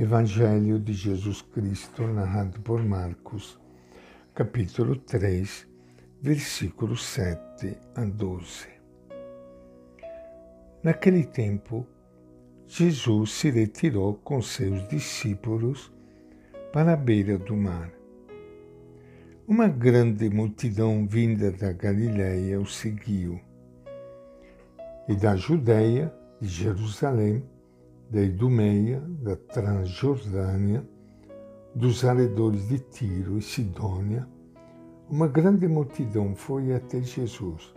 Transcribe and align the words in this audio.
Evangelho 0.00 0.78
de 0.78 0.92
Jesus 0.92 1.42
Cristo, 1.42 2.06
narrado 2.06 2.60
por 2.60 2.80
Marcos, 2.84 3.58
capítulo 4.32 4.94
3, 4.94 5.66
versículos 6.22 7.04
7 7.04 7.76
a 7.96 8.04
12. 8.04 8.68
Naquele 10.84 11.24
tempo, 11.24 11.84
Jesus 12.64 13.32
se 13.32 13.50
retirou 13.50 14.14
com 14.14 14.40
seus 14.40 14.86
discípulos 14.86 15.92
para 16.72 16.92
a 16.92 16.96
beira 16.96 17.36
do 17.36 17.56
mar. 17.56 17.90
Uma 19.48 19.66
grande 19.66 20.30
multidão 20.30 21.08
vinda 21.08 21.50
da 21.50 21.72
Galiléia 21.72 22.60
o 22.60 22.66
seguiu, 22.66 23.40
e 25.08 25.16
da 25.16 25.34
Judéia, 25.34 26.14
de 26.40 26.46
Jerusalém, 26.46 27.42
da 28.10 28.22
Idumeia, 28.22 29.00
da 29.22 29.36
Transjordânia, 29.36 30.82
dos 31.74 32.04
arredores 32.04 32.68
de 32.68 32.78
Tiro 32.78 33.38
e 33.38 33.42
Sidônia, 33.42 34.26
uma 35.10 35.28
grande 35.28 35.68
multidão 35.68 36.34
foi 36.34 36.72
até 36.74 37.02
Jesus, 37.02 37.74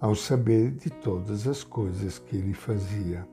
ao 0.00 0.14
saber 0.14 0.72
de 0.72 0.90
todas 0.90 1.46
as 1.46 1.62
coisas 1.62 2.18
que 2.18 2.36
ele 2.36 2.52
fazia. 2.52 3.26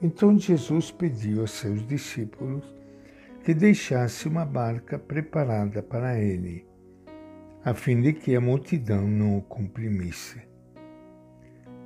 Então 0.00 0.38
Jesus 0.38 0.90
pediu 0.90 1.42
a 1.42 1.46
seus 1.46 1.86
discípulos 1.86 2.64
que 3.44 3.54
deixasse 3.54 4.28
uma 4.28 4.44
barca 4.44 4.98
preparada 4.98 5.82
para 5.82 6.20
ele, 6.20 6.66
a 7.64 7.74
fim 7.74 8.00
de 8.00 8.12
que 8.12 8.36
a 8.36 8.40
multidão 8.40 9.08
não 9.08 9.38
o 9.38 9.42
comprimisse 9.42 10.55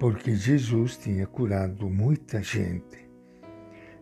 porque 0.01 0.35
Jesus 0.35 0.97
tinha 0.97 1.27
curado 1.27 1.91
muita 1.91 2.43
gente. 2.43 3.07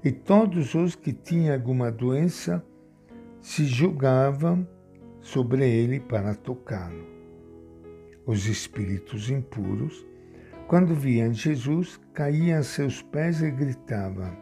E 0.05 0.13
todos 0.13 0.77
os 0.77 0.95
que 0.95 1.13
tinham 1.13 1.53
alguma 1.53 1.91
doença 1.91 2.65
se 3.41 3.65
julgavam 3.65 4.67
sobre 5.21 5.69
ele 5.69 5.99
para 5.99 6.37
tocá-lo. 6.37 7.05
Os 8.25 8.47
espíritos 8.47 9.29
impuros, 9.29 10.07
quando 10.69 10.95
viam 10.95 11.35
Jesus, 11.35 12.01
caíam 12.15 12.61
a 12.61 12.63
seus 12.63 13.03
pés 13.03 13.43
e 13.43 13.51
gritavam: 13.51 14.37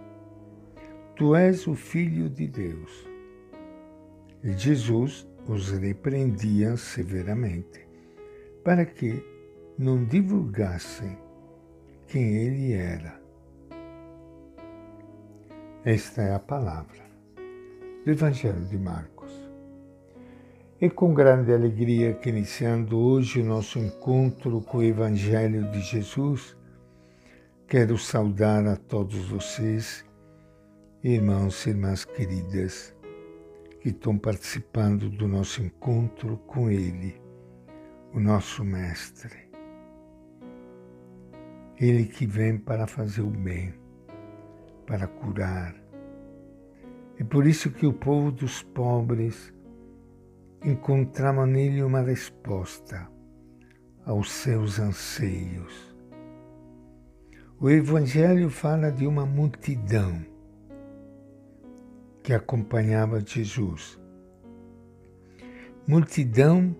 Tu 1.16 1.34
és 1.34 1.66
o 1.66 1.74
Filho 1.74 2.28
de 2.28 2.48
Deus. 2.48 3.08
E 4.44 4.52
Jesus 4.52 5.26
os 5.48 5.70
repreendia 5.70 6.76
severamente, 6.76 7.88
para 8.62 8.84
que 8.84 9.24
não 9.78 10.04
divulgassem 10.04 11.24
quem 12.06 12.36
ele 12.36 12.72
era. 12.72 13.20
Esta 15.84 16.22
é 16.22 16.34
a 16.34 16.38
palavra 16.38 17.04
do 18.04 18.10
Evangelho 18.10 18.64
de 18.66 18.78
Marcos. 18.78 19.32
E 20.80 20.88
com 20.90 21.14
grande 21.14 21.52
alegria 21.52 22.14
que 22.14 22.28
iniciando 22.28 22.98
hoje 22.98 23.40
o 23.40 23.44
nosso 23.44 23.78
encontro 23.78 24.60
com 24.60 24.78
o 24.78 24.82
Evangelho 24.82 25.70
de 25.70 25.80
Jesus, 25.80 26.56
quero 27.66 27.96
saudar 27.98 28.66
a 28.66 28.76
todos 28.76 29.28
vocês, 29.28 30.04
irmãos 31.02 31.66
e 31.66 31.70
irmãs 31.70 32.04
queridas, 32.04 32.94
que 33.80 33.88
estão 33.88 34.18
participando 34.18 35.08
do 35.08 35.26
nosso 35.26 35.62
encontro 35.62 36.36
com 36.46 36.70
Ele, 36.70 37.20
o 38.12 38.20
nosso 38.20 38.64
Mestre. 38.64 39.45
Ele 41.78 42.04
que 42.06 42.26
vem 42.26 42.56
para 42.56 42.86
fazer 42.86 43.20
o 43.20 43.30
bem, 43.30 43.74
para 44.86 45.06
curar. 45.06 45.74
É 47.18 47.24
por 47.24 47.46
isso 47.46 47.70
que 47.70 47.86
o 47.86 47.92
povo 47.92 48.30
dos 48.30 48.62
pobres 48.62 49.52
encontrava 50.64 51.46
nele 51.46 51.82
uma 51.82 52.00
resposta 52.00 53.08
aos 54.04 54.30
seus 54.30 54.78
anseios. 54.78 55.94
O 57.60 57.70
Evangelho 57.70 58.50
fala 58.50 58.90
de 58.90 59.06
uma 59.06 59.26
multidão 59.26 60.24
que 62.22 62.32
acompanhava 62.32 63.20
Jesus. 63.20 64.00
Multidão 65.86 66.76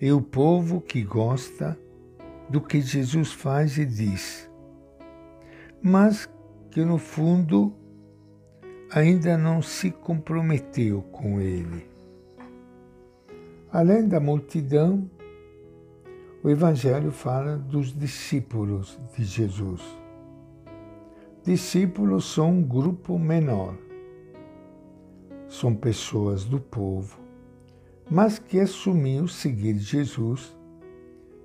é 0.00 0.12
o 0.12 0.20
povo 0.20 0.80
que 0.80 1.02
gosta 1.02 1.78
do 2.50 2.60
que 2.60 2.80
Jesus 2.80 3.32
faz 3.32 3.78
e 3.78 3.86
diz, 3.86 4.50
mas 5.80 6.28
que 6.70 6.84
no 6.84 6.98
fundo 6.98 7.72
ainda 8.90 9.38
não 9.38 9.62
se 9.62 9.90
comprometeu 9.90 11.00
com 11.12 11.40
ele. 11.40 11.88
Além 13.72 14.08
da 14.08 14.18
multidão, 14.18 15.08
o 16.42 16.50
Evangelho 16.50 17.12
fala 17.12 17.56
dos 17.56 17.96
discípulos 17.96 18.98
de 19.16 19.22
Jesus. 19.22 19.80
Discípulos 21.44 22.32
são 22.32 22.50
um 22.50 22.62
grupo 22.62 23.16
menor. 23.16 23.76
São 25.48 25.74
pessoas 25.74 26.44
do 26.44 26.58
povo, 26.58 27.20
mas 28.10 28.40
que 28.40 28.58
assumiu 28.58 29.28
seguir 29.28 29.78
Jesus 29.78 30.56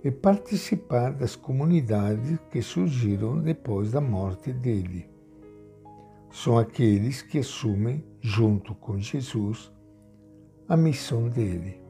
e 0.05 0.11
participar 0.11 1.13
das 1.13 1.35
comunidades 1.35 2.37
que 2.51 2.61
surgiram 2.61 3.39
depois 3.41 3.91
da 3.91 3.99
morte 3.99 4.53
dele. 4.53 5.09
São 6.29 6.59
aqueles 6.59 7.23
que 7.23 7.39
assumem, 7.39 8.05
junto 8.21 8.75
com 8.75 8.99
Jesus, 8.99 9.73
a 10.69 10.77
missão 10.77 11.27
dele. 11.27 11.81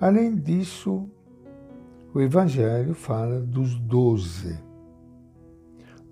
Além 0.00 0.34
disso, 0.34 1.08
o 2.12 2.20
Evangelho 2.20 2.94
fala 2.94 3.40
dos 3.40 3.78
doze. 3.78 4.58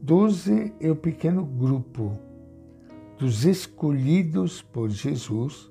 Doze 0.01 0.73
é 0.79 0.89
o 0.89 0.95
pequeno 0.95 1.45
grupo 1.45 2.17
dos 3.19 3.45
escolhidos 3.45 4.63
por 4.63 4.89
Jesus 4.89 5.69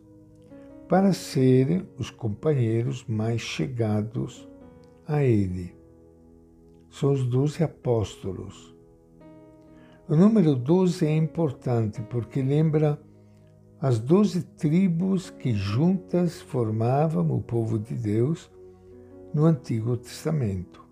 para 0.89 1.13
serem 1.13 1.87
os 1.97 2.09
companheiros 2.09 3.05
mais 3.07 3.39
chegados 3.39 4.51
a 5.07 5.23
ele. 5.23 5.75
São 6.89 7.11
os 7.11 7.25
doze 7.25 7.63
apóstolos. 7.63 8.75
O 10.07 10.15
número 10.15 10.55
doze 10.55 11.05
é 11.05 11.15
importante 11.15 12.01
porque 12.03 12.41
lembra 12.41 13.01
as 13.81 13.99
doze 13.99 14.43
tribos 14.43 15.29
que 15.29 15.53
juntas 15.53 16.41
formavam 16.41 17.35
o 17.35 17.41
povo 17.41 17.79
de 17.79 17.93
Deus 17.95 18.51
no 19.33 19.45
Antigo 19.45 19.97
Testamento. 19.97 20.83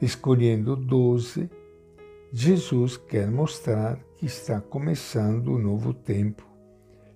Escolhendo 0.00 0.74
doze, 0.74 1.50
Jesus 2.32 2.96
quer 2.96 3.30
mostrar 3.30 3.98
que 4.16 4.26
está 4.26 4.60
começando 4.60 5.52
o 5.52 5.58
novo 5.58 5.92
tempo 5.94 6.46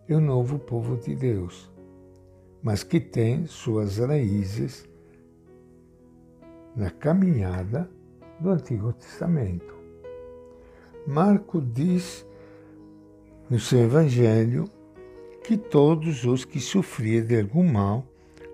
e 0.09 0.15
o 0.15 0.21
novo 0.21 0.59
povo 0.59 0.97
de 0.97 1.15
Deus, 1.15 1.71
mas 2.63 2.83
que 2.83 3.01
tem 3.01 3.47
suas 3.47 3.99
raízes 3.99 4.89
na 6.77 6.91
caminhada 6.91 7.89
do 8.41 8.51
Antigo 8.51 8.93
Testamento. 8.93 9.75
Marco 11.07 11.61
diz 11.61 12.27
no 13.51 13.59
seu 13.59 13.81
Evangelho 13.81 14.65
que 15.45 15.57
todos 15.57 16.25
os 16.25 16.45
que 16.45 16.61
sofriam 16.61 17.25
de 17.25 17.41
algum 17.41 17.65
mal 17.65 18.07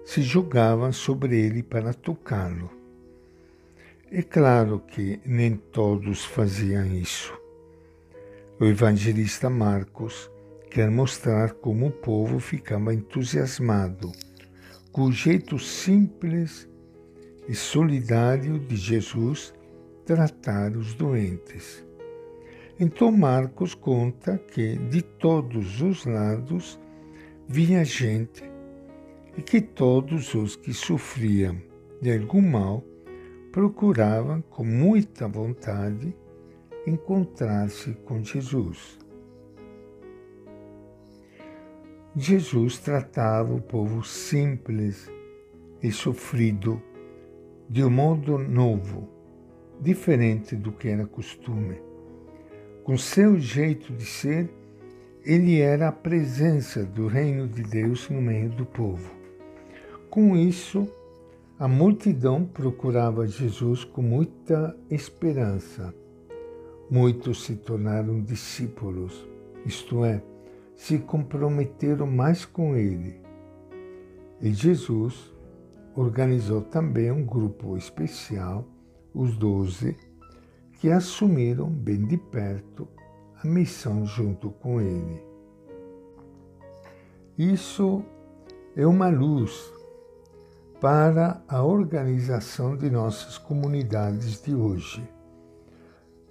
se 0.05 0.23
julgavam 0.23 0.91
sobre 0.93 1.39
ele 1.39 1.63
para 1.63 1.93
tocá-lo. 1.93 2.71
É 4.11 4.23
claro 4.23 4.81
que 4.81 5.21
nem 5.27 5.55
todos 5.55 6.25
faziam 6.25 6.87
isso. 6.87 7.39
O 8.59 8.65
evangelista 8.65 9.51
Marcos 9.51 10.31
quer 10.71 10.91
mostrar 10.91 11.53
como 11.53 11.89
o 11.89 11.93
povo 11.93 12.41
ficava 12.41 12.95
entusiasmado 12.95 14.11
com 14.91 15.03
o 15.03 15.13
jeito 15.13 15.59
simples 15.59 16.67
e 17.49 17.55
solidário 17.55 18.59
de 18.59 18.77
Jesus 18.77 19.55
tratar 20.05 20.77
os 20.77 20.95
doentes. 20.95 21.85
Então 22.79 23.11
Marcos 23.11 23.75
conta 23.75 24.39
que 24.39 24.77
de 24.77 25.03
todos 25.03 25.81
os 25.81 26.05
lados 26.05 26.79
vinha 27.49 27.85
gente 27.85 28.45
e 29.37 29.43
que 29.43 29.61
todos 29.61 30.35
os 30.35 30.55
que 30.55 30.73
sofriam 30.73 31.57
de 32.01 32.13
algum 32.13 32.43
mal 32.43 32.85
procuravam 33.51 34.43
com 34.43 34.65
muita 34.65 35.27
vontade 35.27 36.15
encontrar-se 36.87 37.93
com 38.05 38.23
Jesus. 38.23 38.99
Jesus 42.15 42.79
tratava 42.79 43.55
o 43.55 43.61
povo 43.61 44.03
simples 44.03 45.11
e 45.83 45.93
sofrido 45.93 46.83
de 47.69 47.85
um 47.85 47.91
modo 47.91 48.39
novo, 48.39 49.09
diferente 49.81 50.57
do 50.57 50.73
que 50.73 50.89
era 50.89 51.07
costume, 51.07 51.77
Com 52.83 52.97
seu 52.97 53.39
jeito 53.39 53.93
de 53.93 54.07
ser, 54.07 54.49
ele 55.23 55.61
era 55.61 55.89
a 55.89 55.93
presença 55.93 56.83
do 56.83 57.07
reino 57.07 57.47
de 57.47 57.63
Deus 57.63 58.09
no 58.09 58.23
meio 58.23 58.49
do 58.49 58.65
povo. 58.65 59.13
Com 60.09 60.35
isso, 60.35 60.89
a 61.59 61.69
multidão 61.69 62.47
procurava 62.47 63.27
Jesus 63.27 63.85
com 63.85 64.01
muita 64.01 64.75
esperança. 64.91 65.95
Muitos 66.91 67.45
se 67.45 67.57
tornaram 67.57 68.23
discípulos, 68.23 69.29
isto 69.67 70.03
é, 70.03 70.23
se 70.75 70.99
comprometeram 70.99 72.07
mais 72.07 72.47
com 72.47 72.75
ele. 72.75 73.21
E 74.41 74.51
Jesus 74.55 75.31
organizou 75.99 76.63
também 76.63 77.11
um 77.11 77.27
grupo 77.27 77.77
especial, 77.77 78.65
os 79.13 79.37
doze, 79.37 79.97
que 80.75 80.93
assumiram 80.93 81.69
bem 81.69 82.07
de 82.07 82.17
perto 82.17 82.87
a 83.43 83.47
missão 83.47 84.07
junto 84.07 84.51
com 84.51 84.81
ele. 84.81 85.21
Isso 87.37 88.05
é 88.77 88.87
uma 88.87 89.09
luz 89.09 89.73
para 90.81 91.43
a 91.49 91.65
organização 91.65 92.77
de 92.77 92.89
nossas 92.89 93.37
comunidades 93.37 94.41
de 94.41 94.55
hoje. 94.55 95.03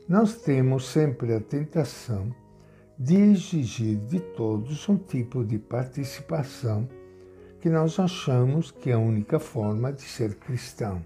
Nós 0.08 0.38
temos 0.38 0.88
sempre 0.88 1.34
a 1.34 1.42
tentação 1.42 2.34
de 2.98 3.16
exigir 3.16 3.98
de 3.98 4.22
todos 4.22 4.88
um 4.88 4.98
tipo 4.98 5.44
de 5.44 5.60
participação 5.60 6.88
que 7.60 7.70
nós 7.70 8.00
achamos 8.00 8.72
que 8.72 8.90
é 8.90 8.94
a 8.94 9.00
única 9.00 9.40
forma 9.40 9.92
de 9.92 10.02
ser 10.02 10.36
cristão. 10.36 11.04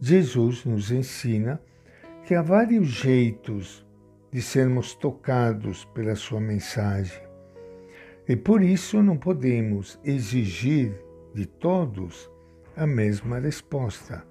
Jesus 0.00 0.64
nos 0.64 0.90
ensina 0.90 1.60
que 2.24 2.34
há 2.34 2.42
vários 2.42 2.88
jeitos 2.88 3.86
de 4.30 4.40
sermos 4.40 4.94
tocados 4.94 5.84
pela 5.86 6.14
sua 6.14 6.40
mensagem. 6.40 7.20
E 8.28 8.36
por 8.36 8.62
isso 8.62 9.02
não 9.02 9.16
podemos 9.16 9.98
exigir 10.04 10.94
de 11.34 11.46
todos 11.46 12.30
a 12.76 12.86
mesma 12.86 13.38
resposta. 13.38 14.24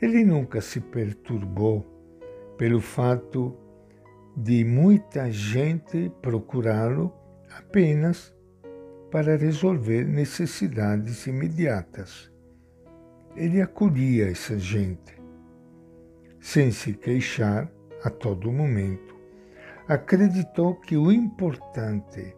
Ele 0.00 0.24
nunca 0.24 0.60
se 0.60 0.80
perturbou 0.80 1.84
pelo 2.56 2.80
fato 2.80 3.56
de 4.36 4.64
muita 4.64 5.30
gente 5.30 6.12
procurá-lo 6.22 7.12
apenas 7.50 8.32
para 9.10 9.36
resolver 9.36 10.04
necessidades 10.04 11.26
imediatas. 11.26 12.30
Ele 13.36 13.60
acolhia 13.60 14.30
essa 14.30 14.58
gente, 14.58 15.16
sem 16.40 16.70
se 16.70 16.92
queixar 16.92 17.70
a 18.02 18.10
todo 18.10 18.52
momento. 18.52 19.16
Acreditou 19.86 20.74
que 20.74 20.96
o 20.96 21.10
importante 21.10 22.34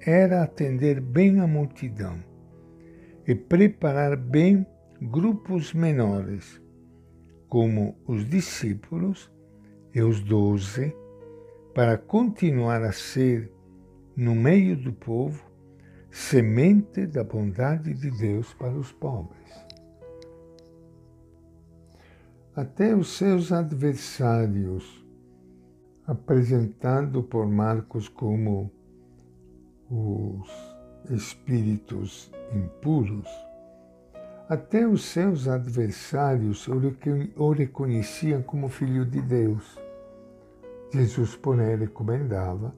era 0.00 0.42
atender 0.42 1.00
bem 1.00 1.40
a 1.40 1.46
multidão 1.46 2.18
e 3.26 3.34
preparar 3.34 4.16
bem 4.16 4.66
grupos 5.00 5.72
menores, 5.72 6.60
como 7.48 7.96
os 8.06 8.28
discípulos 8.28 9.30
e 9.94 10.02
os 10.02 10.20
doze, 10.20 10.94
para 11.74 11.98
continuar 11.98 12.82
a 12.82 12.92
ser, 12.92 13.50
no 14.16 14.34
meio 14.34 14.76
do 14.76 14.92
povo, 14.92 15.53
semente 16.14 17.08
da 17.08 17.24
bondade 17.24 17.92
de 17.92 18.08
Deus 18.08 18.54
para 18.54 18.72
os 18.72 18.92
pobres. 18.92 19.52
Até 22.54 22.94
os 22.94 23.16
seus 23.16 23.50
adversários 23.50 25.04
apresentado 26.06 27.20
por 27.24 27.48
Marcos 27.48 28.08
como 28.08 28.70
os 29.90 30.48
espíritos 31.10 32.30
impuros, 32.54 33.28
até 34.48 34.86
os 34.86 35.04
seus 35.04 35.48
adversários 35.48 36.68
o 36.68 37.50
reconheciam 37.50 38.40
como 38.40 38.68
filho 38.68 39.04
de 39.04 39.20
Deus. 39.20 39.76
Jesus, 40.92 41.34
porém, 41.34 41.76
recomendava 41.76 42.72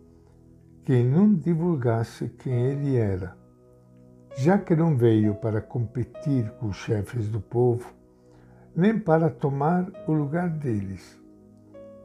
que 0.87 1.03
não 1.03 1.35
divulgasse 1.35 2.31
quem 2.31 2.55
ele 2.69 2.97
era, 2.97 3.37
já 4.39 4.57
que 4.57 4.75
não 4.75 4.97
veio 4.97 5.35
para 5.35 5.61
competir 5.61 6.51
com 6.53 6.69
os 6.69 6.77
chefes 6.77 7.29
do 7.29 7.43
povo, 7.43 7.93
nem 8.75 8.99
para 8.99 9.29
tomar 9.29 9.87
o 10.07 10.13
lugar 10.13 10.49
deles 10.49 11.21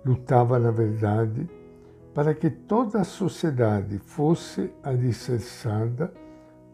Lutava, 0.04 0.58
na 0.58 0.72
verdade, 0.72 1.48
para 2.14 2.34
que 2.34 2.50
toda 2.50 3.02
a 3.02 3.04
sociedade 3.04 4.00
fosse 4.00 4.74
alicerçada 4.84 6.12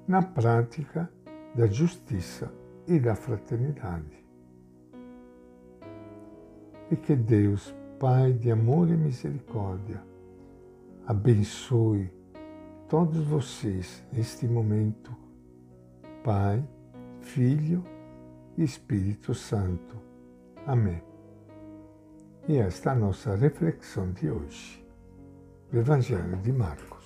na 0.08 0.22
prática 0.22 1.10
da 1.54 1.68
justiça 1.68 2.50
e 2.88 2.98
da 3.00 3.16
fraternidade. 3.16 4.26
E 6.90 6.96
que 6.96 7.16
Deus, 7.16 7.76
Pai 8.00 8.32
de 8.32 8.52
amor 8.52 8.88
e 8.90 8.96
misericórdia, 8.96 10.02
abençoe 11.08 12.12
todos 12.90 13.26
vocês 13.26 14.04
neste 14.12 14.46
momento, 14.46 15.16
Pai, 16.22 16.62
Filho 17.22 17.82
e 18.58 18.64
Espírito 18.64 19.34
Santo. 19.34 19.96
Amém. 20.66 21.02
E 22.50 22.58
esta 22.58 22.90
é 22.90 22.94
a 22.94 22.96
nossa 22.96 23.36
reflexão 23.36 24.12
de 24.12 24.30
hoje, 24.30 24.86
do 25.72 25.80
Evangelho 25.80 26.36
de 26.42 26.52
Marcos. 26.52 26.97